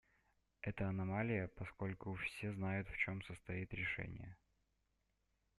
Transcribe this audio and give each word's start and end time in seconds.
Это 0.61 0.89
аномалия, 0.89 1.47
поскольку 1.47 2.15
все 2.15 2.51
знают, 2.51 2.89
в 2.89 2.97
чем 2.97 3.21
состоит 3.21 3.71
решение. 3.71 4.35